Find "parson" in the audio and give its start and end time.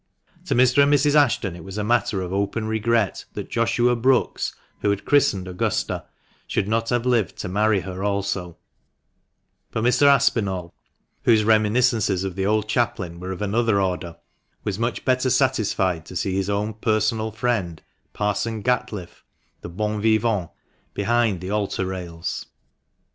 18.11-18.63